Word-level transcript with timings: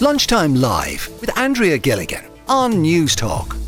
Lunchtime 0.00 0.54
Live 0.54 1.10
with 1.20 1.36
Andrea 1.36 1.76
Gilligan 1.76 2.24
on 2.46 2.74
Newstalk. 2.74 3.67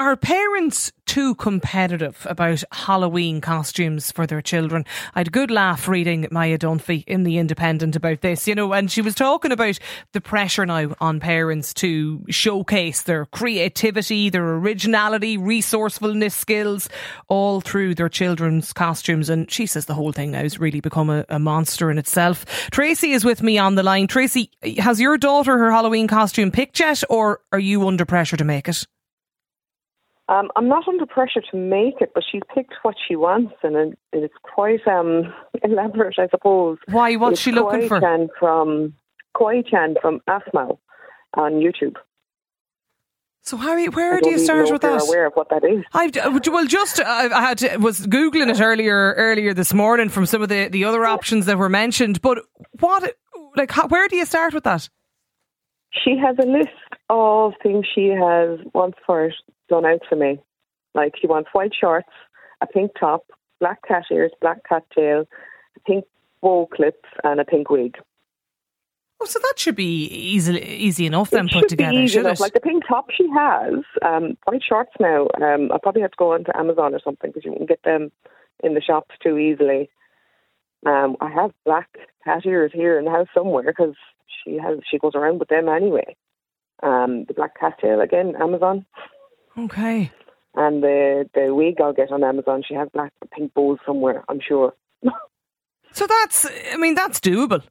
Are 0.00 0.16
parents 0.16 0.92
too 1.06 1.34
competitive 1.34 2.24
about 2.30 2.62
Halloween 2.70 3.40
costumes 3.40 4.12
for 4.12 4.28
their 4.28 4.40
children? 4.40 4.84
I 5.16 5.18
had 5.18 5.26
a 5.26 5.30
good 5.32 5.50
laugh 5.50 5.88
reading 5.88 6.28
Maya 6.30 6.56
Dunphy 6.56 7.02
in 7.08 7.24
The 7.24 7.36
Independent 7.36 7.96
about 7.96 8.20
this, 8.20 8.46
you 8.46 8.54
know, 8.54 8.72
and 8.72 8.92
she 8.92 9.02
was 9.02 9.16
talking 9.16 9.50
about 9.50 9.76
the 10.12 10.20
pressure 10.20 10.64
now 10.64 10.94
on 11.00 11.18
parents 11.18 11.74
to 11.74 12.24
showcase 12.28 13.02
their 13.02 13.26
creativity, 13.26 14.30
their 14.30 14.48
originality, 14.48 15.36
resourcefulness 15.36 16.32
skills 16.32 16.88
all 17.26 17.60
through 17.60 17.96
their 17.96 18.08
children's 18.08 18.72
costumes. 18.72 19.28
And 19.28 19.50
she 19.50 19.66
says 19.66 19.86
the 19.86 19.94
whole 19.94 20.12
thing 20.12 20.30
now 20.30 20.42
has 20.42 20.60
really 20.60 20.80
become 20.80 21.10
a, 21.10 21.24
a 21.28 21.40
monster 21.40 21.90
in 21.90 21.98
itself. 21.98 22.44
Tracy 22.70 23.10
is 23.10 23.24
with 23.24 23.42
me 23.42 23.58
on 23.58 23.74
the 23.74 23.82
line. 23.82 24.06
Tracy, 24.06 24.52
has 24.78 25.00
your 25.00 25.18
daughter 25.18 25.58
her 25.58 25.72
Halloween 25.72 26.06
costume 26.06 26.52
picked 26.52 26.78
yet, 26.78 27.02
or 27.10 27.40
are 27.50 27.58
you 27.58 27.88
under 27.88 28.06
pressure 28.06 28.36
to 28.36 28.44
make 28.44 28.68
it? 28.68 28.86
Um, 30.28 30.50
I'm 30.56 30.68
not 30.68 30.86
under 30.86 31.06
pressure 31.06 31.40
to 31.50 31.56
make 31.56 32.00
it, 32.00 32.12
but 32.14 32.22
she's 32.30 32.42
picked 32.54 32.74
what 32.82 32.96
she 33.06 33.16
wants, 33.16 33.54
and 33.62 33.76
it, 33.76 33.98
it's 34.12 34.34
quite 34.42 34.86
um, 34.86 35.32
elaborate, 35.64 36.18
I 36.18 36.28
suppose. 36.28 36.78
Why? 36.88 37.16
What's 37.16 37.34
it's 37.34 37.42
she 37.42 37.52
looking 37.52 37.88
for? 37.88 38.00
Chan 38.00 38.28
from 38.38 38.94
Kawaii 39.34 39.66
Chan 39.66 39.96
from 40.02 40.20
Aphmau 40.28 40.78
on 41.34 41.52
YouTube. 41.54 41.96
So 43.42 43.56
Harry, 43.56 43.88
where 43.88 44.20
do 44.20 44.28
you 44.28 44.38
start 44.38 44.70
with 44.70 44.82
that? 44.82 45.02
Aware 45.08 45.28
of 45.28 45.32
what 45.32 45.48
that 45.48 45.64
is? 45.64 45.82
I've 45.94 46.14
well, 46.14 46.66
just 46.66 47.00
I 47.00 47.28
had 47.40 47.82
was 47.82 48.06
googling 48.06 48.50
it 48.50 48.60
earlier 48.60 49.14
earlier 49.16 49.54
this 49.54 49.72
morning 49.72 50.10
from 50.10 50.26
some 50.26 50.42
of 50.42 50.50
the, 50.50 50.68
the 50.68 50.84
other 50.84 51.06
options 51.06 51.46
that 51.46 51.56
were 51.56 51.70
mentioned. 51.70 52.20
But 52.20 52.40
what, 52.80 53.14
like, 53.56 53.70
how, 53.70 53.86
where 53.86 54.06
do 54.08 54.16
you 54.16 54.26
start 54.26 54.52
with 54.52 54.64
that? 54.64 54.90
She 55.90 56.16
has 56.18 56.36
a 56.38 56.46
list 56.46 56.68
of 57.08 57.54
things 57.62 57.86
she 57.92 58.08
has 58.08 58.58
wants 58.74 58.98
for 59.06 59.26
it 59.26 59.34
done 59.68 59.86
out 59.86 60.02
for 60.08 60.16
me. 60.16 60.40
Like 60.94 61.14
she 61.20 61.26
wants 61.26 61.50
white 61.52 61.72
shorts, 61.78 62.08
a 62.60 62.66
pink 62.66 62.92
top, 62.98 63.26
black 63.60 63.80
cat 63.86 64.04
ears, 64.10 64.32
black 64.40 64.66
cat 64.68 64.84
tail, 64.94 65.24
pink 65.86 66.04
bow 66.42 66.68
clips, 66.74 67.08
and 67.24 67.40
a 67.40 67.44
pink 67.44 67.70
wig. 67.70 67.96
Oh, 69.20 69.26
so 69.26 69.40
that 69.40 69.54
should 69.58 69.74
be 69.74 70.04
easy, 70.06 70.56
easy 70.60 71.06
enough 71.06 71.30
then 71.30 71.48
put 71.48 71.68
together, 71.68 72.06
should 72.06 72.20
enough. 72.20 72.38
it? 72.38 72.40
Like 72.40 72.52
the 72.52 72.60
pink 72.60 72.84
top 72.86 73.10
she 73.10 73.28
has, 73.34 73.82
um, 74.02 74.36
white 74.44 74.62
shorts 74.66 74.92
now. 75.00 75.26
Um, 75.42 75.72
I 75.72 75.78
probably 75.82 76.02
have 76.02 76.12
to 76.12 76.16
go 76.16 76.34
onto 76.34 76.52
Amazon 76.56 76.94
or 76.94 77.00
something 77.02 77.30
because 77.30 77.44
you 77.44 77.52
can 77.52 77.66
get 77.66 77.82
them 77.82 78.12
in 78.62 78.74
the 78.74 78.80
shops 78.80 79.16
too 79.20 79.36
easily. 79.36 79.90
Um, 80.86 81.16
I 81.20 81.30
have 81.30 81.50
black 81.64 81.88
cat 82.24 82.46
ears 82.46 82.70
here 82.72 82.96
in 82.96 83.06
the 83.06 83.10
house 83.10 83.26
somewhere 83.34 83.64
because 83.64 83.96
she 84.44 84.56
has 84.56 84.78
she 84.90 84.98
goes 84.98 85.12
around 85.14 85.38
with 85.38 85.48
them 85.48 85.68
anyway. 85.68 86.16
Um, 86.82 87.24
the 87.24 87.34
black 87.34 87.58
cat 87.58 87.78
tail 87.80 88.00
again, 88.00 88.34
Amazon. 88.40 88.86
Okay. 89.58 90.12
And 90.54 90.82
the 90.82 91.28
the 91.34 91.54
wig 91.54 91.80
I'll 91.80 91.92
get 91.92 92.10
on 92.10 92.24
Amazon. 92.24 92.62
She 92.66 92.74
has 92.74 92.88
black 92.92 93.12
pink 93.32 93.54
bows 93.54 93.78
somewhere. 93.84 94.24
I'm 94.28 94.40
sure. 94.40 94.74
so 95.92 96.06
that's. 96.06 96.46
I 96.72 96.76
mean, 96.76 96.94
that's 96.94 97.20
doable. 97.20 97.62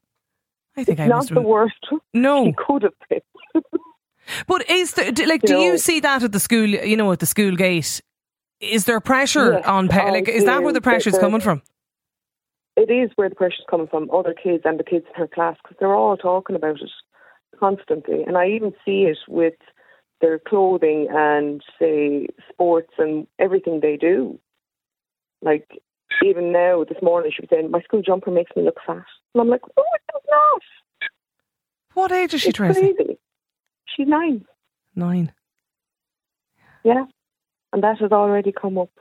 I 0.75 0.83
think 0.83 0.99
it's 0.99 1.02
I 1.02 1.08
not 1.08 1.27
the 1.27 1.41
worst. 1.41 1.75
No, 2.14 2.45
she 2.45 2.53
could 2.53 2.83
have 2.83 2.94
picked. 3.09 3.27
but 4.47 4.69
is 4.69 4.94
there 4.94 5.11
like? 5.25 5.42
Do 5.42 5.58
you 5.58 5.77
see 5.77 5.99
that 6.02 6.23
at 6.23 6.31
the 6.31 6.39
school? 6.39 6.67
You 6.67 6.97
know, 6.97 7.11
at 7.11 7.19
the 7.19 7.25
school 7.25 7.55
gate. 7.55 8.02
Is 8.59 8.86
there 8.86 8.99
pressure 8.99 9.53
yes, 9.53 9.66
on? 9.66 9.88
Pa- 9.88 10.09
like, 10.09 10.27
is 10.27 10.45
that 10.45 10.64
where 10.64 10.73
the 10.73 10.81
pressure 10.81 11.09
is 11.09 11.17
coming 11.17 11.42
from? 11.42 11.61
It 12.78 12.92
is 12.92 13.09
where 13.16 13.28
the 13.28 13.36
pressure 13.36 13.56
is 13.58 13.66
coming 13.67 13.88
from. 13.88 14.09
Other 14.11 14.36
kids 14.36 14.61
and 14.64 14.80
the 14.80 14.83
kids 14.83 15.06
in 15.08 15.20
her 15.20 15.28
class 15.28 15.58
because 15.64 15.78
they're 15.80 15.95
all 15.95 16.16
talking 16.16 16.56
about 16.56 16.80
it 16.80 16.92
constantly, 17.59 18.22
and 18.23 18.38
I 18.38 18.50
even 18.50 18.72
see 18.86 19.03
it 19.03 19.17
with 19.28 19.56
their 20.22 20.38
clothing 20.38 21.08
and 21.09 21.61
say 21.80 22.28
sports 22.50 22.94
and 23.00 23.25
everything 23.39 23.80
they 23.80 23.98
do. 23.98 24.39
Like 25.42 25.67
even 26.23 26.52
now, 26.52 26.83
this 26.83 27.02
morning, 27.02 27.32
she 27.36 27.42
was 27.42 27.49
saying, 27.49 27.71
"My 27.71 27.82
school 27.82 28.04
jumper 28.04 28.30
makes 28.30 28.55
me 28.55 28.61
look 28.61 28.77
fat," 28.86 29.05
and 29.33 29.42
I'm 29.42 29.49
like, 29.49 29.61
"Oh, 29.76 29.83
it 29.95 30.02
does 30.14 30.21
not." 30.30 30.61
What 31.95 32.11
age 32.11 32.36
is 32.36 32.42
she, 32.42 32.49
it's 32.49 32.58
Tracy? 32.58 32.93
Crazy. 32.93 33.17
She's 33.86 34.08
nine. 34.08 34.45
Nine. 34.95 35.32
Yeah, 36.83 37.05
and 37.73 37.83
that 37.83 37.98
has 37.99 38.11
already 38.11 38.52
come 38.52 38.77
up. 38.77 38.92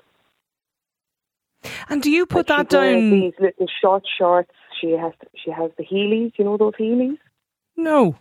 And 1.88 2.02
do 2.02 2.10
you 2.10 2.26
put 2.26 2.46
that 2.48 2.68
down? 2.68 3.10
These 3.10 3.34
little 3.40 3.66
short 3.80 4.04
shorts. 4.18 4.52
She 4.80 4.90
has. 4.92 5.12
She 5.42 5.50
has 5.50 5.70
the 5.78 5.84
Heelys. 5.84 6.32
You 6.36 6.44
know 6.44 6.56
those 6.56 6.74
Heelys? 6.74 7.18
No. 7.76 8.16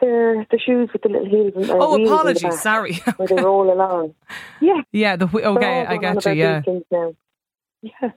They're 0.00 0.46
the 0.50 0.58
shoes 0.58 0.90
with 0.92 1.02
the 1.02 1.08
little 1.08 1.28
heels. 1.28 1.52
And, 1.56 1.70
oh, 1.70 2.02
apologies. 2.02 2.60
Sorry. 2.60 3.00
Okay. 3.00 3.12
Where 3.16 3.28
they 3.28 3.42
roll 3.42 3.72
along. 3.72 4.14
Yeah. 4.60 4.82
Yeah. 4.92 5.16
The 5.16 5.26
okay. 5.26 5.86
I 5.86 5.96
got 5.96 6.24
you. 6.26 6.82
Yeah. 6.90 7.10
Yeah. 7.82 8.10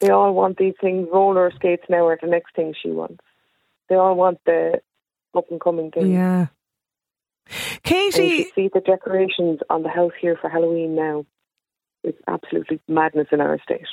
They 0.00 0.10
all 0.10 0.32
want 0.34 0.58
these 0.58 0.74
things. 0.80 1.08
Roller 1.12 1.50
skates 1.56 1.84
now 1.88 2.06
are 2.06 2.18
the 2.20 2.28
next 2.28 2.54
thing 2.54 2.74
she 2.80 2.90
wants. 2.90 3.24
They 3.88 3.96
all 3.96 4.14
want 4.14 4.38
the 4.46 4.80
up 5.34 5.50
and 5.50 5.60
coming 5.60 5.90
thing. 5.90 6.12
Yeah. 6.12 6.46
Katie, 7.82 8.50
see 8.54 8.70
the 8.72 8.80
decorations 8.80 9.60
on 9.70 9.82
the 9.82 9.88
house 9.88 10.12
here 10.20 10.36
for 10.40 10.50
Halloween 10.50 10.94
now. 10.94 11.24
It's 12.04 12.18
absolutely 12.26 12.80
madness 12.88 13.28
in 13.32 13.40
our 13.40 13.54
estate. 13.54 13.86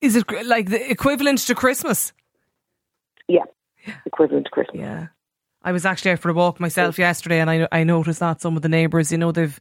Is 0.00 0.16
it 0.16 0.24
like 0.46 0.70
the 0.70 0.90
equivalent 0.90 1.40
to 1.40 1.54
Christmas? 1.54 2.12
Yeah, 3.26 3.44
equivalent 4.06 4.46
to 4.46 4.50
Christmas. 4.50 4.80
Yeah. 4.80 5.06
I 5.60 5.72
was 5.72 5.84
actually 5.84 6.12
out 6.12 6.20
for 6.20 6.30
a 6.30 6.34
walk 6.34 6.60
myself 6.60 6.98
yesterday, 6.98 7.40
and 7.40 7.50
I 7.50 7.66
I 7.72 7.82
noticed 7.82 8.20
that 8.20 8.40
some 8.40 8.56
of 8.56 8.62
the 8.62 8.68
neighbours, 8.68 9.10
you 9.10 9.18
know, 9.18 9.32
they've 9.32 9.58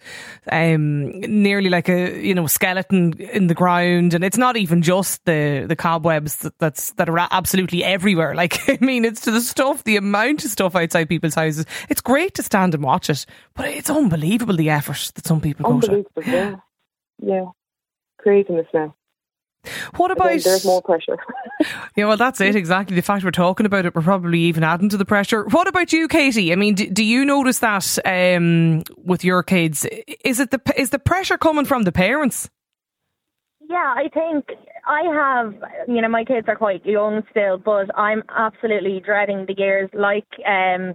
um, 0.52 1.20
nearly 1.22 1.70
like 1.70 1.90
a 1.90 2.24
you 2.24 2.36
know 2.36 2.46
skeleton 2.46 3.14
in 3.20 3.48
the 3.48 3.56
ground, 3.56 4.14
and 4.14 4.24
it's 4.24 4.38
not 4.38 4.58
even 4.58 4.84
just 4.84 5.26
the 5.26 5.66
the 5.68 5.76
cobwebs 5.76 6.38
that, 6.38 6.58
that's 6.60 6.92
that 6.94 7.10
are 7.10 7.28
absolutely 7.32 7.84
everywhere. 7.84 8.36
Like 8.38 8.70
I 8.70 8.78
mean, 8.80 9.04
it's 9.04 9.22
to 9.22 9.32
the 9.32 9.42
stuff, 9.42 9.84
the 9.84 9.98
amount 9.98 10.46
of 10.46 10.52
stuff 10.52 10.76
outside 10.76 11.10
people's 11.10 11.34
houses. 11.34 11.66
It's 11.90 12.02
great 12.02 12.36
to 12.36 12.44
stand 12.44 12.76
and 12.76 12.84
watch 12.84 13.10
it, 13.10 13.26
but 13.56 13.68
it's 13.68 13.90
unbelievable 13.90 14.56
the 14.56 14.70
effort 14.70 15.12
that 15.16 15.26
some 15.26 15.42
people 15.42 15.80
go 15.80 15.82
to. 15.82 16.06
Yeah, 16.28 16.56
yeah, 17.20 17.46
craziness 18.18 18.68
now. 18.74 18.96
What 19.96 20.12
about 20.12 20.40
there's 20.40 20.66
more 20.66 20.82
pressure? 20.82 21.18
yeah, 21.96 22.06
well, 22.06 22.18
that's 22.18 22.40
it 22.42 22.56
exactly. 22.56 22.96
The 22.96 23.02
fact 23.02 23.24
we're 23.24 23.32
talking 23.32 23.66
about 23.66 23.86
it, 23.86 23.96
we're 23.96 24.02
probably 24.02 24.40
even 24.42 24.64
adding 24.64 24.90
to 24.90 24.98
the 24.98 25.06
pressure. 25.06 25.44
What 25.46 25.68
about 25.68 25.92
you, 25.92 26.08
Katie? 26.08 26.52
I 26.52 26.56
mean, 26.56 26.76
do, 26.76 26.90
do 26.90 27.04
you 27.04 27.26
notice 27.26 27.60
that 27.60 27.98
um, 28.06 28.84
with 28.98 29.24
your 29.24 29.44
kids? 29.44 29.86
Is 30.24 30.40
it 30.40 30.52
the 30.52 30.62
is 30.76 30.92
the 30.92 31.00
pressure 31.00 31.38
coming 31.38 31.66
from 31.66 31.84
the 31.84 31.92
parents? 31.92 32.50
Yeah, 33.70 33.94
I 33.98 34.08
think 34.14 34.46
I 34.86 35.02
have. 35.14 35.56
You 35.88 36.02
know, 36.02 36.10
my 36.10 36.24
kids 36.24 36.48
are 36.48 36.56
quite 36.56 36.86
young 36.86 37.24
still, 37.32 37.58
but 37.58 37.88
I'm 37.98 38.24
absolutely 38.30 39.02
dreading 39.04 39.46
the 39.48 39.56
years 39.58 39.90
like. 39.94 40.28
Um, 40.46 40.94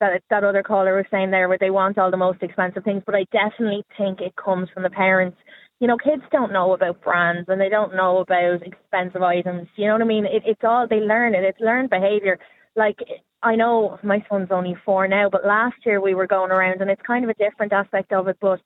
that 0.00 0.22
that 0.30 0.44
other 0.44 0.62
caller 0.62 0.94
was 0.94 1.06
saying 1.10 1.32
there, 1.32 1.48
where 1.48 1.58
they 1.58 1.70
want 1.70 1.98
all 1.98 2.12
the 2.12 2.16
most 2.16 2.40
expensive 2.40 2.84
things, 2.84 3.02
but 3.04 3.16
I 3.16 3.24
definitely 3.32 3.82
think 3.96 4.20
it 4.20 4.36
comes 4.36 4.68
from 4.72 4.84
the 4.84 4.90
parents 4.90 5.36
you 5.80 5.86
know, 5.86 5.96
kids 5.96 6.22
don't 6.32 6.52
know 6.52 6.72
about 6.72 7.02
brands 7.02 7.48
and 7.48 7.60
they 7.60 7.68
don't 7.68 7.94
know 7.94 8.18
about 8.18 8.62
expensive 8.62 9.22
items. 9.22 9.68
You 9.76 9.86
know 9.86 9.92
what 9.94 10.02
I 10.02 10.06
mean? 10.06 10.26
It, 10.26 10.42
it's 10.44 10.64
all 10.64 10.86
they 10.88 11.00
learn 11.00 11.34
it. 11.34 11.44
It's 11.44 11.60
learned 11.60 11.90
behavior. 11.90 12.38
Like 12.74 12.98
I 13.42 13.54
know 13.54 13.98
my 14.02 14.24
son's 14.28 14.48
only 14.50 14.76
four 14.84 15.06
now, 15.06 15.28
but 15.30 15.46
last 15.46 15.76
year 15.86 16.00
we 16.00 16.14
were 16.14 16.26
going 16.26 16.50
around 16.50 16.80
and 16.80 16.90
it's 16.90 17.02
kind 17.06 17.24
of 17.24 17.30
a 17.30 17.34
different 17.34 17.72
aspect 17.72 18.12
of 18.12 18.26
it. 18.26 18.38
But 18.40 18.60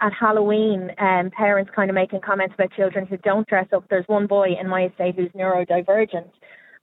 at 0.00 0.12
Halloween, 0.12 0.90
um, 0.98 1.30
parents 1.30 1.70
kind 1.74 1.90
of 1.90 1.94
making 1.94 2.20
comments 2.20 2.54
about 2.54 2.72
children 2.72 3.06
who 3.06 3.16
don't 3.18 3.48
dress 3.48 3.66
up. 3.72 3.84
There's 3.88 4.06
one 4.06 4.26
boy 4.26 4.48
in 4.60 4.68
my 4.68 4.86
estate 4.86 5.16
who's 5.16 5.32
neurodivergent. 5.32 6.30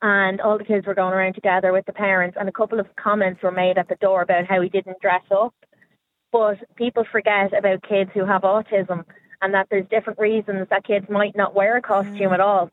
And 0.02 0.42
all 0.42 0.58
the 0.58 0.66
kids 0.66 0.86
were 0.86 0.94
going 0.94 1.14
around 1.14 1.34
together 1.34 1.72
with 1.72 1.86
the 1.86 1.94
parents, 1.94 2.36
and 2.38 2.50
a 2.50 2.52
couple 2.52 2.80
of 2.80 2.88
comments 2.98 3.42
were 3.42 3.52
made 3.52 3.78
at 3.78 3.88
the 3.88 3.96
door 3.96 4.22
about 4.22 4.46
how 4.46 4.62
he 4.62 4.68
didn't 4.68 5.00
dress 5.00 5.24
up. 5.32 5.56
But 6.34 6.58
people 6.76 7.06
forget 7.10 7.58
about 7.58 7.88
kids 7.88 8.12
who 8.14 8.26
have 8.26 8.42
autism 8.42 9.06
and 9.42 9.54
that 9.54 9.68
there's 9.70 9.88
different 9.90 10.20
reasons 10.20 10.68
that 10.70 10.84
kids 10.86 11.08
might 11.10 11.36
not 11.36 11.56
wear 11.56 11.78
a 11.78 11.82
costume 11.82 12.34
at 12.34 12.40
all. 12.40 12.72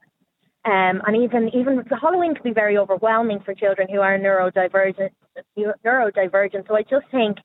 Um, 0.65 1.03
and 1.07 1.17
even 1.17 1.49
even 1.55 1.85
Halloween 2.01 2.35
can 2.35 2.45
be 2.45 2.53
very 2.53 2.79
overwhelming 2.79 3.41
for 3.41 3.55
children 3.55 3.89
who 3.91 4.01
are 4.01 4.17
neurodivergent. 4.19 5.11
Neurodivergent. 5.59 6.69
So 6.69 6.77
I 6.77 6.83
just 6.83 7.07
think 7.11 7.39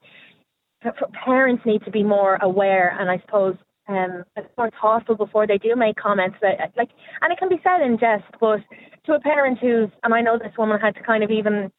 parents 1.26 1.66
need 1.66 1.84
to 1.86 1.92
be 1.92 2.04
more 2.04 2.38
aware, 2.42 2.96
and 3.00 3.10
I 3.10 3.20
suppose 3.26 3.56
um, 3.88 4.24
more 4.58 4.70
thoughtful 4.80 5.16
before 5.16 5.48
they 5.48 5.58
do 5.58 5.76
make 5.76 5.96
comments. 5.96 6.38
That, 6.42 6.74
like, 6.78 6.90
and 7.22 7.34
it 7.34 7.40
can 7.40 7.50
be 7.50 7.62
said 7.64 7.82
in 7.82 7.98
jest, 7.98 8.26
but 8.40 8.60
to 9.06 9.14
a 9.14 9.20
parent 9.20 9.60
who's, 9.60 9.90
and 10.04 10.14
I 10.14 10.22
know 10.22 10.38
this 10.38 10.58
woman 10.58 10.80
had 10.80 10.96
to 10.96 11.02
kind 11.02 11.24
of 11.24 11.32
even, 11.32 11.72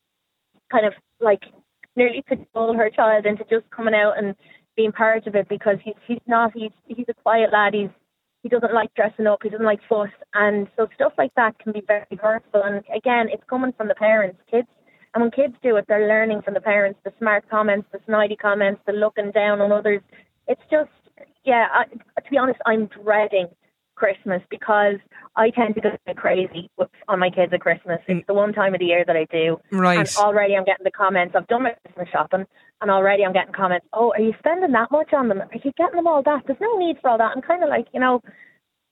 kind 0.73 0.87
of 0.87 0.94
like 1.20 1.43
nearly 1.94 2.25
cajole 2.26 2.75
her 2.75 2.90
child 2.90 3.26
into 3.26 3.44
just 3.50 3.70
coming 3.70 3.94
out 3.94 4.19
and 4.19 4.35
being 4.78 4.92
part 4.92 5.26
of 5.26 5.34
it 5.34 5.46
because 5.56 5.78
he's 5.84 6.00
he's 6.06 6.26
not 6.26 6.52
he's 6.54 6.76
he's 6.86 7.08
a 7.08 7.14
quiet 7.25 7.50
lad. 7.52 7.75
He's 7.75 7.94
he 8.42 8.48
doesn't 8.48 8.72
like 8.80 8.94
dressing 8.94 9.26
up. 9.26 9.40
He 9.42 9.50
doesn't 9.50 9.66
like 9.72 9.80
fuss, 9.88 10.14
and 10.32 10.69
so 10.76 10.88
stuff 10.94 11.12
like 11.19 11.34
that 11.34 11.58
can 11.58 11.72
be 11.72 11.82
very 11.94 12.16
hurtful. 12.26 12.62
And 12.62 12.84
again, 12.94 13.26
it's 13.34 13.42
coming 13.50 13.72
from 13.76 13.88
the 13.88 13.96
parents. 14.08 14.38
Kids 14.50 14.69
And 15.14 15.22
when 15.22 15.30
kids 15.32 15.54
do 15.62 15.76
it, 15.76 15.86
they're 15.88 16.08
learning 16.08 16.42
from 16.42 16.54
the 16.54 16.60
parents, 16.60 17.00
the 17.04 17.12
smart 17.19 17.48
comments, 17.50 17.88
the 17.92 17.98
snidey 18.06 18.38
comments, 18.38 18.80
the 18.86 18.92
looking 18.92 19.30
down 19.32 19.60
on 19.60 19.72
others. 19.72 20.02
It's 20.46 20.66
just, 20.70 20.90
yeah, 21.44 21.66
I, 21.72 21.84
to 21.84 22.30
be 22.30 22.38
honest, 22.38 22.60
I'm 22.66 22.86
dreading 22.86 23.48
Christmas 23.99 24.41
because 24.49 24.97
I 25.37 25.50
tend 25.50 25.75
to 25.75 25.81
go 25.81 25.91
crazy 26.15 26.71
on 27.09 27.19
my 27.19 27.31
kids 27.31 27.53
at 27.53 27.61
Christmas. 27.61 27.99
It's 28.06 28.21
mm. 28.21 28.27
the 28.27 28.35
one 28.35 28.53
time 28.53 28.75
of 28.75 28.81
the 28.81 28.87
year 28.87 29.05
that 29.05 29.17
I 29.17 29.27
do. 29.31 29.59
Right. 29.73 29.99
And 29.99 30.09
already 30.17 30.56
I'm 30.56 30.65
getting 30.65 30.85
the 30.85 30.91
comments. 30.91 31.35
I've 31.37 31.49
done 31.49 31.65
my 31.65 31.75
Christmas 31.85 32.09
shopping, 32.11 32.47
and 32.81 32.91
already 32.91 33.25
I'm 33.25 33.33
getting 33.33 33.53
comments. 33.53 33.87
Oh, 33.93 34.12
are 34.12 34.21
you 34.21 34.35
spending 34.39 34.73
that 34.73 34.91
much 34.91 35.12
on 35.12 35.29
them? 35.29 35.41
Are 35.41 35.49
you 35.53 35.73
getting 35.77 35.97
them 35.97 36.06
all 36.06 36.23
that? 36.23 36.43
There's 36.47 36.61
no 36.61 36.79
need 36.79 36.97
for 37.00 37.11
all 37.11 37.19
that. 37.19 37.33
I'm 37.35 37.43
kind 37.43 37.62
of 37.62 37.69
like, 37.69 37.89
you 37.93 38.00
know, 38.00 38.23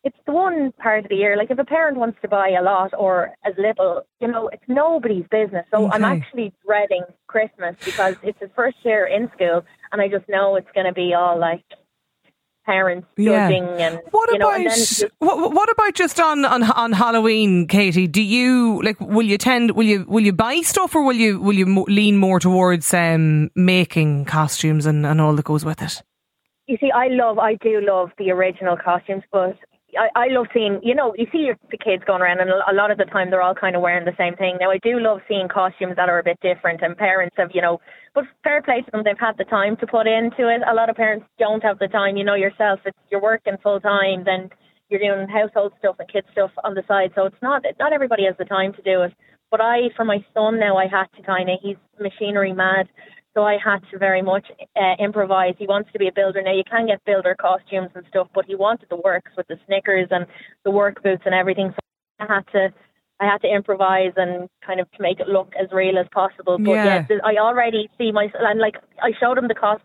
it's 0.05 0.19
the 0.27 0.33
one 0.33 0.73
part 0.81 1.05
of 1.05 1.09
the 1.09 1.17
year. 1.17 1.37
Like 1.37 1.51
if 1.51 1.59
a 1.59 1.65
parent 1.65 1.97
wants 1.97 2.19
to 2.23 2.29
buy 2.29 2.51
a 2.51 2.63
lot 2.63 2.93
or 2.97 3.33
as 3.45 3.55
little, 3.59 4.03
you 4.21 4.29
know, 4.29 4.49
it's 4.49 4.63
nobody's 4.69 5.27
business. 5.31 5.67
So 5.73 5.91
I'm 5.91 6.05
actually 6.05 6.53
dreading 6.65 7.03
Christmas 7.27 7.75
because 7.85 8.15
it's 8.23 8.39
his 8.41 8.51
first 8.55 8.77
year 8.85 9.07
in 9.07 9.29
school, 9.35 9.65
and 9.91 10.01
I 10.01 10.09
just 10.09 10.29
know 10.29 10.57
it's 10.57 10.71
going 10.75 10.87
to 10.87 10.93
be 10.93 11.15
all 11.15 11.39
like 11.39 11.65
parents 12.67 13.07
Yeah. 13.17 13.49
judging 13.49 13.65
and 13.81 14.01
What 14.11 14.31
you 14.33 14.39
know, 14.39 14.49
about 14.51 14.65
then 14.65 15.11
what, 15.19 15.53
what 15.55 15.71
about 15.71 15.95
just 15.95 16.19
on, 16.21 16.45
on 16.45 16.65
on 16.65 16.93
Halloween, 16.93 17.67
Katie? 17.69 18.07
Do 18.09 18.23
you 18.23 18.83
like 18.83 19.01
will 19.01 19.27
you 19.27 19.39
tend 19.39 19.71
will 19.77 19.87
you 19.87 20.05
will 20.09 20.25
you 20.25 20.33
buy 20.33 20.61
stuff 20.63 20.95
or 20.95 21.03
will 21.05 21.15
you 21.17 21.41
will 21.41 21.55
you 21.55 21.67
mo- 21.67 21.87
lean 21.89 22.17
more 22.19 22.41
towards 22.41 22.93
um, 22.93 23.51
making 23.55 24.25
costumes 24.27 24.85
and, 24.87 25.07
and 25.07 25.21
all 25.21 25.35
that 25.37 25.45
goes 25.45 25.65
with 25.65 25.81
it? 25.81 26.03
You 26.67 26.77
see, 26.81 26.91
I 26.91 27.07
love, 27.09 27.39
I 27.39 27.55
do 27.55 27.81
love 27.81 28.11
the 28.19 28.33
original 28.33 28.77
costumes, 28.77 29.23
but 29.31 29.57
I, 29.99 30.09
I 30.15 30.27
love 30.29 30.47
seeing, 30.53 30.81
you 30.83 30.95
know, 30.95 31.15
you 31.17 31.27
see 31.33 31.39
your, 31.39 31.57
the 31.71 31.79
kids 31.79 32.03
going 32.07 32.23
around, 32.23 32.41
and 32.41 32.51
a 32.51 32.75
lot 32.75 32.91
of 32.91 32.99
the 32.99 33.05
time 33.05 33.31
they're 33.31 33.43
all 33.43 33.55
kind 33.55 33.77
of 33.77 33.83
wearing 33.83 34.05
the 34.05 34.17
same 34.17 34.37
thing. 34.37 34.57
Now, 34.61 34.71
I 34.71 34.79
do 34.79 35.01
love 35.01 35.21
seeing 35.29 35.49
costumes 35.49 35.97
that 35.97 36.09
are 36.09 36.19
a 36.19 36.25
bit 36.25 36.39
different, 36.41 36.83
and 36.83 36.97
parents 36.97 37.35
have, 37.39 37.51
you 37.55 37.63
know, 37.63 37.81
but 38.15 38.25
fair 38.45 38.63
play 38.63 38.83
to 38.83 38.91
them, 38.91 39.03
they've 39.05 39.19
had 39.19 39.37
the 39.39 39.45
time 39.45 39.77
to 39.79 39.87
put 39.87 40.07
into 40.07 40.49
it. 40.49 40.63
A 40.69 40.75
lot 40.75 40.91
of 40.91 40.97
parents 40.97 41.27
don't 41.39 41.63
have 41.63 41.79
the 41.79 41.89
time, 41.89 42.17
you 42.17 42.25
know, 42.25 42.35
yourself. 42.35 42.81
It's 42.85 42.99
you're 43.11 43.21
working 43.21 43.57
full 43.63 43.81
time, 43.81 44.25
then 44.25 44.51
you're 44.89 45.01
doing 45.01 45.29
household 45.29 45.73
stuff 45.79 45.97
and 45.99 46.09
kid 46.09 46.25
stuff 46.33 46.51
on 46.65 46.75
the 46.75 46.85
side, 46.87 47.11
so 47.15 47.27
it's 47.27 47.43
not 47.43 47.65
not 47.79 47.93
everybody 47.93 48.25
has 48.25 48.37
the 48.39 48.45
time 48.45 48.73
to 48.75 48.83
do 48.83 49.03
it. 49.03 49.13
But 49.51 49.61
I, 49.61 49.91
for 49.97 50.05
my 50.05 50.25
son 50.35 50.59
now, 50.59 50.77
I 50.77 50.87
had 50.87 51.07
to 51.17 51.23
kind 51.23 51.49
of, 51.49 51.59
he's 51.63 51.77
machinery 52.01 52.53
mad. 52.53 52.89
So 53.37 53.43
I 53.45 53.59
had 53.63 53.81
to 53.91 53.99
very 53.99 54.23
much 54.23 54.47
uh, 54.75 54.95
improvise. 54.99 55.55
He 55.59 55.67
wants 55.67 55.91
to 55.93 55.99
be 55.99 56.09
a 56.09 56.13
builder 56.13 56.41
now. 56.41 56.55
You 56.55 56.65
can 56.65 56.87
get 56.87 57.05
builder 57.05 57.37
costumes 57.39 57.91
and 57.95 58.03
stuff, 58.09 58.29
but 58.35 58.47
he 58.47 58.55
wanted 58.55 58.89
the 58.89 58.97
works 58.97 59.31
with 59.37 59.47
the 59.49 59.59
Snickers 59.67 60.09
and 60.11 60.25
the 60.65 60.71
work 60.71 61.03
boots 61.03 61.23
and 61.27 61.35
everything. 61.35 61.69
So 61.73 61.79
I 62.27 62.35
had 62.35 62.47
to, 62.53 62.73
I 63.21 63.27
had 63.27 63.43
to 63.43 63.49
improvise 63.55 64.13
and 64.17 64.49
kind 64.67 64.81
of 64.81 64.91
to 64.93 65.03
make 65.03 65.21
it 65.21 65.29
look 65.29 65.53
as 65.61 65.69
real 65.71 65.99
as 65.99 66.07
possible. 66.13 66.57
But 66.59 66.71
Yeah. 66.73 67.05
yeah, 67.11 67.19
I 67.25 67.37
already 67.37 67.91
see 67.99 68.11
my 68.11 68.29
and 68.41 68.59
like 68.59 68.77
I 69.03 69.11
showed 69.21 69.37
him 69.37 69.49
the 69.49 69.55
cost 69.55 69.83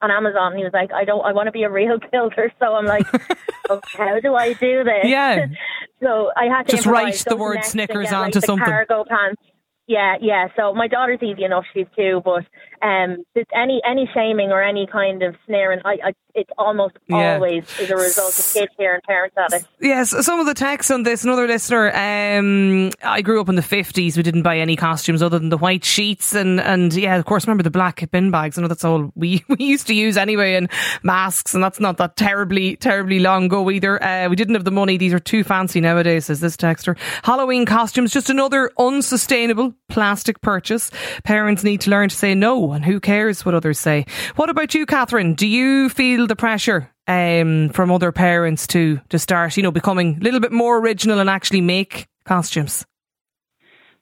on 0.00 0.10
Amazon. 0.10 0.56
He 0.56 0.64
was 0.64 0.72
like, 0.72 0.90
I 0.92 1.04
don't, 1.04 1.22
I 1.22 1.32
want 1.34 1.48
to 1.48 1.52
be 1.52 1.64
a 1.64 1.70
real 1.70 1.98
builder. 2.12 2.50
So 2.58 2.76
I'm 2.76 2.86
like, 2.86 3.06
okay, 3.70 3.98
how 3.98 4.20
do 4.20 4.34
I 4.34 4.54
do 4.54 4.84
this? 4.84 5.04
Yeah. 5.04 5.48
so 6.02 6.30
I 6.34 6.44
had 6.46 6.62
to 6.66 6.72
Just 6.72 6.86
improvise. 6.86 7.04
write 7.04 7.24
the 7.28 7.36
word 7.36 7.62
Snickers 7.62 8.06
like, 8.06 8.14
onto 8.14 8.40
the 8.40 8.46
something. 8.46 8.64
Cargo 8.64 9.04
pants. 9.06 9.42
Yeah, 9.88 10.16
yeah. 10.20 10.48
So 10.56 10.74
my 10.74 10.88
daughter's 10.88 11.20
easy 11.22 11.44
enough; 11.44 11.64
she's 11.72 11.86
two. 11.96 12.20
But 12.24 12.42
um, 12.82 13.24
it's 13.34 13.50
any 13.54 13.80
any 13.88 14.08
shaming 14.14 14.50
or 14.52 14.62
any 14.62 14.86
kind 14.86 15.22
of 15.22 15.34
sneering, 15.46 15.80
I, 15.84 15.98
I 16.04 16.12
it 16.34 16.48
almost 16.58 16.96
Yeah. 17.08 17.34
always 17.36 17.64
is 17.80 17.90
a 17.90 17.96
result 17.96 18.38
of 18.38 18.44
kids 18.52 18.72
hearing 18.78 19.00
parents 19.06 19.36
at 19.38 19.52
it. 19.54 19.66
Yes, 19.80 20.10
some 20.24 20.38
of 20.38 20.46
the 20.46 20.52
text 20.54 20.90
on 20.90 21.02
this. 21.02 21.24
Another 21.24 21.46
listener. 21.46 21.88
Um, 21.94 22.90
I 23.02 23.22
grew 23.22 23.40
up 23.40 23.48
in 23.48 23.54
the 23.54 23.62
fifties. 23.62 24.16
We 24.18 24.22
didn't 24.22 24.42
buy 24.42 24.58
any 24.58 24.76
costumes 24.76 25.22
other 25.22 25.38
than 25.38 25.48
the 25.48 25.56
white 25.56 25.84
sheets 25.84 26.34
and 26.34 26.60
and 26.60 26.92
yeah, 26.94 27.16
of 27.16 27.24
course, 27.24 27.46
remember 27.46 27.62
the 27.62 27.70
black 27.70 28.08
bin 28.10 28.30
bags. 28.30 28.58
I 28.58 28.62
know 28.62 28.68
that's 28.68 28.84
all 28.84 29.10
we 29.14 29.44
we 29.48 29.56
used 29.64 29.86
to 29.86 29.94
use 29.94 30.16
anyway, 30.16 30.54
and 30.54 30.70
masks, 31.02 31.54
and 31.54 31.62
that's 31.62 31.80
not 31.80 31.96
that 31.98 32.16
terribly 32.16 32.76
terribly 32.76 33.18
long 33.18 33.44
ago 33.46 33.70
either. 33.70 34.02
Uh, 34.02 34.28
we 34.28 34.36
didn't 34.36 34.54
have 34.54 34.64
the 34.64 34.70
money. 34.70 34.96
These 34.98 35.14
are 35.14 35.18
too 35.18 35.42
fancy 35.44 35.80
nowadays. 35.80 36.26
Says 36.26 36.40
this 36.40 36.56
texter. 36.56 36.98
Halloween 37.22 37.64
costumes, 37.66 38.12
just 38.12 38.28
another 38.30 38.70
unsustainable 38.78 39.74
plastic 39.88 40.40
purchase. 40.42 40.90
Parents 41.24 41.64
need 41.64 41.80
to 41.82 41.90
learn 41.90 42.08
to 42.08 42.16
say 42.16 42.34
no, 42.34 42.65
and 42.72 42.84
who 42.84 43.00
cares 43.00 43.44
what 43.44 43.54
others 43.54 43.78
say. 43.78 44.06
What 44.36 44.50
about 44.50 44.74
you, 44.74 44.86
Catherine? 44.86 45.34
Do 45.34 45.46
you 45.46 45.88
feel 45.88 46.26
the 46.26 46.36
pressure 46.36 46.90
um, 47.06 47.70
from 47.70 47.90
other 47.90 48.12
parents 48.12 48.66
to 48.68 49.00
to 49.08 49.18
start, 49.18 49.56
you 49.56 49.62
know, 49.62 49.70
becoming 49.70 50.16
a 50.16 50.20
little 50.20 50.40
bit 50.40 50.52
more 50.52 50.78
original 50.78 51.18
and 51.20 51.30
actually 51.30 51.60
make 51.60 52.06
costumes? 52.24 52.84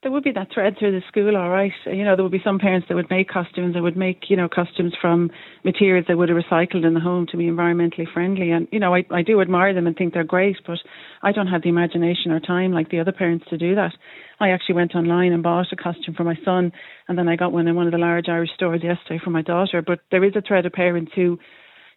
There 0.04 0.12
would 0.12 0.22
be 0.22 0.32
that 0.32 0.52
thread 0.52 0.76
through 0.78 0.92
the 0.92 1.00
school, 1.08 1.34
all 1.34 1.48
right. 1.48 1.72
You 1.86 2.04
know, 2.04 2.14
there 2.14 2.22
would 2.22 2.30
be 2.30 2.42
some 2.44 2.58
parents 2.58 2.86
that 2.88 2.94
would 2.94 3.08
make 3.08 3.28
costumes 3.28 3.74
that 3.74 3.82
would 3.82 3.96
make, 3.96 4.28
you 4.28 4.36
know, 4.36 4.48
costumes 4.48 4.92
from 5.00 5.30
materials 5.64 6.04
that 6.08 6.18
would 6.18 6.28
have 6.28 6.38
recycled 6.38 6.86
in 6.86 6.92
the 6.92 7.00
home 7.00 7.26
to 7.32 7.38
be 7.38 7.44
environmentally 7.44 8.04
friendly. 8.12 8.50
And, 8.50 8.68
you 8.70 8.78
know, 8.78 8.94
I, 8.94 9.04
I 9.10 9.22
do 9.22 9.40
admire 9.40 9.72
them 9.74 9.86
and 9.86 9.96
think 9.96 10.12
they're 10.12 10.22
great, 10.22 10.56
but 10.66 10.78
I 11.22 11.32
don't 11.32 11.46
have 11.46 11.62
the 11.62 11.70
imagination 11.70 12.32
or 12.32 12.38
time 12.38 12.70
like 12.70 12.90
the 12.90 13.00
other 13.00 13.12
parents 13.12 13.46
to 13.48 13.56
do 13.56 13.74
that. 13.74 13.92
I 14.38 14.50
actually 14.50 14.74
went 14.74 14.94
online 14.94 15.32
and 15.32 15.42
bought 15.42 15.72
a 15.72 15.76
costume 15.76 16.14
for 16.14 16.24
my 16.24 16.36
son, 16.44 16.70
and 17.08 17.18
then 17.18 17.26
I 17.26 17.36
got 17.36 17.52
one 17.52 17.66
in 17.66 17.74
one 17.74 17.86
of 17.86 17.92
the 17.92 17.98
large 17.98 18.28
Irish 18.28 18.50
stores 18.54 18.82
yesterday 18.84 19.20
for 19.24 19.30
my 19.30 19.42
daughter. 19.42 19.80
But 19.80 20.00
there 20.10 20.22
is 20.22 20.36
a 20.36 20.42
thread 20.42 20.66
of 20.66 20.72
parents 20.72 21.12
who 21.16 21.38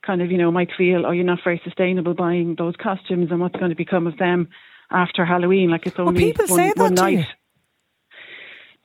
kind 0.05 0.21
of, 0.21 0.31
you 0.31 0.37
know, 0.37 0.49
might 0.51 0.69
feel, 0.77 1.05
oh, 1.05 1.11
you're 1.11 1.25
not 1.25 1.39
very 1.43 1.59
sustainable 1.65 2.13
buying 2.13 2.55
those 2.57 2.75
costumes 2.81 3.27
and 3.31 3.41
what's 3.41 3.57
going 3.57 3.71
to 3.71 3.75
become 3.75 4.07
of 4.07 4.17
them 4.17 4.47
after 4.89 5.25
Halloween. 5.25 5.69
Like 5.69 5.85
it's 5.85 5.97
Well, 5.97 6.07
only 6.07 6.21
people 6.31 6.45
one, 6.47 6.57
say 6.57 6.73
that 6.73 6.81
one 6.81 6.93
night. 6.93 7.19
you. 7.19 7.25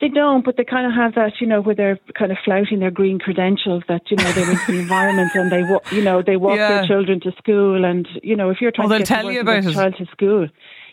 They 0.01 0.09
don't, 0.09 0.43
but 0.43 0.57
they 0.57 0.65
kind 0.65 0.85
of 0.85 0.91
have 0.93 1.15
that, 1.15 1.39
you 1.39 1.47
know, 1.47 1.61
where 1.61 1.75
they're 1.75 1.99
kind 2.17 2.31
of 2.31 2.37
flouting 2.43 2.79
their 2.79 2.91
green 2.91 3.19
credentials 3.19 3.83
that, 3.87 4.01
you 4.11 4.17
know, 4.17 4.31
they're 4.33 4.49
into 4.49 4.65
the 4.67 4.79
environment 4.79 5.31
and 5.33 5.49
they, 5.51 5.63
wa- 5.63 5.79
you 5.91 6.01
know, 6.01 6.21
they 6.21 6.35
walk 6.35 6.57
Yeah. 6.57 6.67
their 6.79 6.85
children 6.85 7.21
to 7.21 7.31
school 7.37 7.85
and, 7.85 8.07
you 8.21 8.35
know, 8.35 8.49
if 8.49 8.59
you're 8.59 8.71
trying 8.71 8.89
they'll 8.89 8.97
to 8.99 9.03
get 9.03 9.07
tell 9.21 9.31
you 9.31 9.39
about 9.39 9.63
your 9.63 9.71
child 9.71 9.95
to 9.97 10.05
school. 10.07 10.47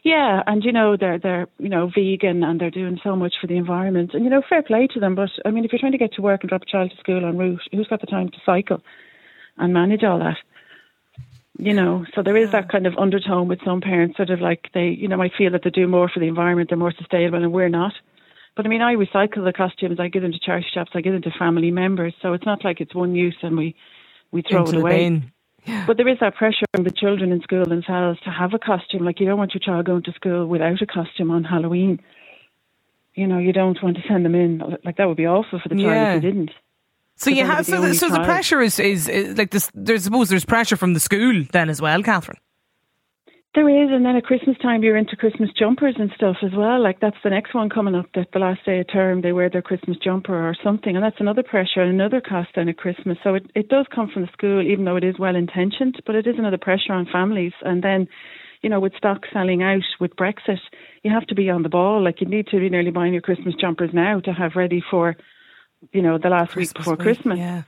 Yeah, 0.05 0.43
and 0.47 0.65
you 0.65 0.71
know, 0.73 0.97
they're, 0.97 1.19
they're, 1.19 1.49
you 1.59 1.69
know, 1.69 1.91
vegan 1.95 2.45
and 2.45 2.61
they're 2.61 2.71
doing 2.71 3.01
so 3.03 3.17
much 3.17 3.35
for 3.41 3.47
the 3.49 3.57
environment 3.57 4.13
and, 4.15 4.23
you 4.23 4.31
know, 4.31 4.43
fair 4.49 4.63
play 4.63 4.87
to 4.95 5.01
them. 5.01 5.15
But 5.17 5.31
I 5.45 5.51
mean, 5.51 5.65
if 5.65 5.73
you're 5.73 5.81
trying 5.81 5.93
to 5.93 5.99
get 5.99 6.13
to 6.15 6.23
work 6.23 6.43
and 6.43 6.49
drop 6.49 6.63
a 6.63 6.67
child 6.67 6.91
to 6.93 6.97
school 6.99 7.25
en 7.25 7.37
route, 7.37 7.61
who's 7.73 7.89
got 7.89 8.01
the 8.01 8.07
time 8.07 8.29
to 8.29 8.39
cycle 8.47 8.81
and 9.59 9.75
manage 9.75 10.05
all 10.05 10.19
that? 10.21 10.37
you 11.59 11.75
know 11.75 12.07
so 12.15 12.23
there 12.23 12.37
is 12.37 12.51
that 12.53 12.71
kind 12.71 12.87
of 12.87 12.97
undertone 12.97 13.47
with 13.49 13.59
some 13.65 13.81
parents 13.83 14.17
sort 14.17 14.31
of 14.31 14.41
like 14.41 14.69
they 14.73 14.89
you 14.89 15.07
know 15.09 15.17
might 15.17 15.33
feel 15.37 15.51
that 15.51 15.63
they 15.63 15.69
do 15.69 15.87
more 15.87 16.09
for 16.09 16.19
the 16.21 16.29
environment 16.29 16.71
they're 16.71 16.79
more 16.79 16.95
sustainable 16.97 17.43
and 17.43 17.53
we're 17.53 17.69
not 17.69 17.93
but 18.57 18.67
i 18.67 18.69
mean 18.69 18.83
i 18.83 18.95
recycle 18.95 19.45
the 19.45 19.53
costumes 19.53 19.99
i 20.01 20.09
give 20.09 20.23
them 20.23 20.33
to 20.33 20.39
charity 20.39 20.67
shops 20.73 20.91
i 20.95 21.01
give 21.01 21.13
them 21.13 21.23
to 21.23 21.31
family 21.39 21.71
members 21.71 22.15
so 22.23 22.33
it's 22.33 22.47
not 22.47 22.65
like 22.65 22.81
it's 22.81 22.95
one 22.95 23.15
use 23.15 23.37
and 23.43 23.57
we 23.57 23.75
we 24.33 24.43
throw 24.43 24.61
Into 24.65 24.79
it 24.79 24.81
away 24.81 24.99
bin. 25.11 25.33
but 25.87 25.97
there 25.97 26.09
is 26.09 26.19
that 26.21 26.35
pressure 26.37 26.67
on 26.77 26.85
the 26.85 26.91
children 26.91 27.33
in 27.33 27.41
school 27.43 27.65
themselves 27.65 28.19
to 28.21 28.31
have 28.31 28.55
a 28.55 28.59
costume 28.59 29.05
like 29.05 29.21
you 29.21 29.27
don't 29.27 29.39
want 29.39 29.55
your 29.55 29.61
child 29.61 29.87
going 29.87 30.03
to 30.03 30.13
school 30.13 30.47
without 30.47 30.81
a 30.83 30.87
costume 30.87 31.31
on 31.31 31.45
halloween 31.45 32.01
you 33.15 33.27
know 33.27 33.39
you 33.39 33.53
don't 33.53 33.83
want 33.83 33.97
to 33.97 34.03
send 34.09 34.25
them 34.25 34.35
in 34.35 34.63
like 34.85 34.97
that 34.97 35.07
would 35.09 35.17
be 35.17 35.27
awful 35.27 35.59
for 35.61 35.69
the 35.69 35.75
child 35.75 35.85
Yeah. 35.87 36.15
if 36.15 36.23
you 36.23 36.31
didn't 36.31 36.51
So 37.17 37.29
you 37.31 37.45
have 37.45 37.67
so 37.67 37.81
the 37.83 37.89
the, 37.89 37.95
so 37.95 38.09
the 38.09 38.25
pressure 38.25 38.63
is, 38.63 38.79
is 38.81 39.07
is 39.07 39.37
like 39.37 39.51
this. 39.51 39.71
There's 39.75 40.05
suppose 40.05 40.31
there's 40.31 40.47
pressure 40.47 40.77
from 40.77 40.95
the 40.95 41.01
school 41.01 41.45
then 41.53 41.69
as 41.69 41.79
well, 41.83 42.03
Catherine. 42.03 42.39
There 43.53 43.69
is, 43.69 43.91
and 43.91 44.07
then 44.07 44.15
at 44.15 44.23
Christmas 44.23 44.57
time 44.59 44.85
you're 44.85 44.97
into 44.97 45.17
Christmas 45.17 45.51
jumpers 45.59 45.97
and 45.99 46.13
stuff 46.15 46.37
as 46.41 46.53
well. 46.57 46.81
Like 46.81 47.01
that's 47.01 47.17
the 47.25 47.31
next 47.31 47.53
one 47.53 47.69
coming 47.69 47.97
up. 47.97 48.07
That 48.15 48.29
the 48.33 48.39
last 48.39 48.65
day 48.65 48.79
of 48.79 48.87
term 48.93 49.23
they 49.23 49.33
wear 49.33 49.51
their 49.51 49.61
Christmas 49.61 49.97
jumper 49.97 50.33
or 50.33 50.55
something, 50.63 50.95
and 50.95 51.05
that's 51.05 51.19
another 51.19 51.43
pressure, 51.43 51.81
another 51.81 52.21
cost 52.21 52.51
then 52.55 52.69
at 52.69 52.77
Christmas. 52.77 53.19
So 53.25 53.35
it 53.35 53.51
it 53.57 53.69
does 53.69 53.87
come 53.93 54.09
from 54.09 54.23
the 54.23 54.29
school, 54.33 54.63
even 54.63 54.85
though 54.85 54.95
it 54.95 55.03
is 55.03 55.19
well 55.19 55.35
intentioned, 55.35 56.01
but 56.07 56.15
it 56.15 56.29
is 56.29 56.37
another 56.39 56.59
pressure 56.59 56.93
on 56.93 57.09
families. 57.11 57.53
And 57.63 57.83
then, 57.83 58.07
you 58.63 58.71
know, 58.71 58.79
with 58.79 58.95
stock 58.97 59.23
selling 59.33 59.65
out 59.65 59.83
with 59.99 60.15
Brexit, 60.15 60.61
you 61.03 61.11
have 61.11 61.27
to 61.27 61.35
be 61.35 61.51
on 61.51 61.65
the 61.65 61.69
ball. 61.69 62.05
Like 62.05 62.21
you 62.21 62.29
need 62.29 62.47
to 62.49 62.61
be 62.61 62.69
nearly 62.69 62.93
buying 62.93 63.15
your 63.15 63.23
Christmas 63.23 63.57
jumpers 63.61 63.91
now 63.93 64.21
to 64.21 64.33
have 64.33 64.53
ready 64.55 64.81
for, 64.93 65.17
you 65.91 66.03
know, 66.03 66.19
the 66.19 66.29
last 66.29 66.55
week 66.55 66.73
before 66.73 66.95
week, 66.95 67.01
Christmas. 67.01 67.39
Yeah. 67.41 67.63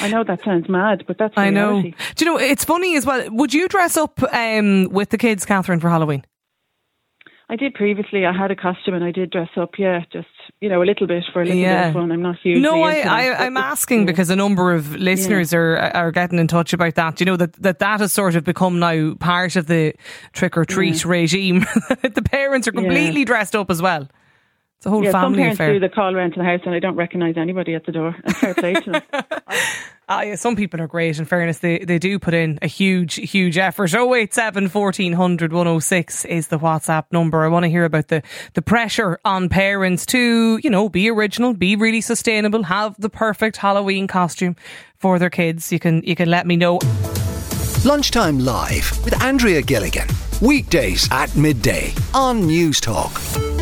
I 0.00 0.08
know 0.08 0.24
that 0.24 0.42
sounds 0.44 0.68
mad, 0.68 1.04
but 1.06 1.18
that's 1.18 1.34
the 1.34 1.40
I 1.40 1.50
know. 1.50 1.70
reality. 1.70 1.94
Do 2.16 2.24
you 2.24 2.30
know? 2.32 2.38
It's 2.38 2.64
funny 2.64 2.96
as 2.96 3.06
well. 3.06 3.28
Would 3.30 3.54
you 3.54 3.68
dress 3.68 3.96
up 3.96 4.22
um, 4.32 4.88
with 4.90 5.10
the 5.10 5.18
kids, 5.18 5.44
Catherine, 5.44 5.80
for 5.80 5.88
Halloween? 5.90 6.24
I 7.46 7.56
did 7.56 7.74
previously. 7.74 8.24
I 8.24 8.32
had 8.32 8.50
a 8.50 8.56
costume 8.56 8.94
and 8.94 9.04
I 9.04 9.10
did 9.12 9.30
dress 9.30 9.50
up. 9.58 9.72
Yeah, 9.78 10.00
just 10.10 10.26
you 10.62 10.68
know 10.70 10.82
a 10.82 10.84
little 10.86 11.06
bit 11.06 11.24
for 11.30 11.42
a 11.42 11.44
little 11.44 11.60
Yeah. 11.60 11.82
bit 11.82 11.88
of 11.88 11.94
fun. 12.02 12.10
I'm 12.10 12.22
not 12.22 12.38
hugely. 12.42 12.62
No, 12.62 12.82
I, 12.82 13.00
I 13.00 13.44
I'm 13.44 13.58
asking 13.58 14.00
yeah. 14.00 14.06
because 14.06 14.30
a 14.30 14.36
number 14.36 14.72
of 14.72 14.96
listeners 14.96 15.52
are 15.52 15.76
are 15.76 16.10
getting 16.10 16.38
in 16.38 16.48
touch 16.48 16.72
about 16.72 16.94
that. 16.94 17.20
You 17.20 17.26
know 17.26 17.36
that 17.36 17.52
that 17.62 17.80
that 17.80 18.00
has 18.00 18.12
sort 18.12 18.34
of 18.34 18.44
become 18.44 18.78
now 18.78 19.14
part 19.20 19.56
of 19.56 19.66
the 19.66 19.92
trick 20.32 20.56
or 20.56 20.64
treat 20.64 21.04
regime. 21.04 21.60
the 22.02 22.22
parents 22.24 22.66
are 22.66 22.72
completely 22.72 23.26
dressed 23.26 23.54
up 23.54 23.70
as 23.70 23.82
well. 23.82 24.08
It's 24.84 24.88
a 24.88 24.90
whole 24.90 25.02
yeah, 25.02 25.12
family 25.12 25.28
some 25.28 25.34
parents 25.36 25.54
affair. 25.56 25.72
do 25.72 25.80
the 25.80 25.88
call 25.88 26.14
around 26.14 26.32
to 26.32 26.40
the 26.40 26.44
house 26.44 26.60
and 26.66 26.74
I 26.74 26.78
don't 26.78 26.94
recognise 26.94 27.38
anybody 27.38 27.74
at 27.74 27.86
the 27.86 27.92
door. 27.92 28.14
Fair 28.34 28.52
play 28.52 28.74
to 28.74 28.90
them. 28.90 29.02
Ah, 30.06 30.20
yeah, 30.20 30.34
some 30.34 30.54
people 30.54 30.82
are 30.82 30.86
great. 30.86 31.18
In 31.18 31.24
fairness, 31.24 31.60
they, 31.60 31.78
they 31.78 31.98
do 31.98 32.18
put 32.18 32.34
in 32.34 32.58
a 32.60 32.66
huge, 32.66 33.14
huge 33.14 33.56
effort. 33.56 33.94
087 33.94 34.68
1400 34.68 35.50
106 35.50 36.24
is 36.26 36.48
the 36.48 36.58
WhatsApp 36.58 37.04
number. 37.10 37.42
I 37.42 37.48
want 37.48 37.62
to 37.62 37.70
hear 37.70 37.86
about 37.86 38.08
the, 38.08 38.22
the 38.52 38.60
pressure 38.60 39.18
on 39.24 39.48
parents 39.48 40.04
to, 40.06 40.60
you 40.62 40.68
know, 40.68 40.90
be 40.90 41.08
original, 41.08 41.54
be 41.54 41.74
really 41.74 42.02
sustainable, 42.02 42.64
have 42.64 42.94
the 43.00 43.08
perfect 43.08 43.56
Halloween 43.56 44.06
costume 44.06 44.56
for 44.98 45.18
their 45.18 45.30
kids. 45.30 45.72
You 45.72 45.78
can, 45.78 46.02
you 46.02 46.14
can 46.14 46.28
let 46.28 46.46
me 46.46 46.56
know. 46.56 46.80
Lunchtime 47.86 48.40
Live 48.40 49.02
with 49.06 49.18
Andrea 49.22 49.62
Gilligan. 49.62 50.08
Weekdays 50.42 51.08
at 51.10 51.34
midday 51.34 51.94
on 52.12 52.42
Newstalk. 52.42 53.53